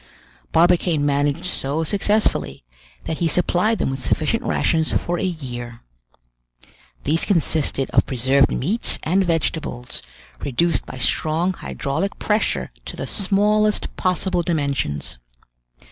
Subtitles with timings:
[0.51, 2.63] Barbicane managed so successfully,
[3.05, 5.81] that he supplied them with sufficient rations for a year.
[7.03, 10.01] These consisted of preserved meats and vegetables,
[10.39, 15.19] reduced by strong hydraulic pressure to the smallest possible dimensions.